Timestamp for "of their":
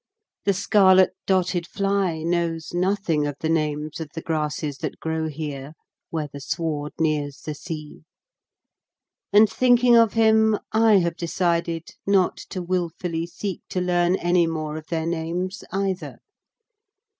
14.75-15.05